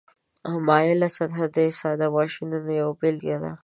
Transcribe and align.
مایله 0.67 1.07
سطحه 1.17 1.45
د 1.55 1.57
ساده 1.79 2.07
ماشینونو 2.15 2.69
یوه 2.81 2.93
بیلګه 3.01 3.37
ده. 3.43 3.51